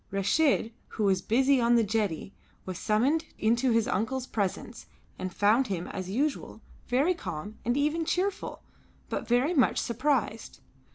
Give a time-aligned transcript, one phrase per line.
[0.11, 2.33] Reshid, who was busy on the jetty,
[2.65, 4.87] was summoned into his uncle's presence
[5.19, 8.63] and found him, as usual, very calm and even cheerful,
[9.09, 10.59] but very much surprised.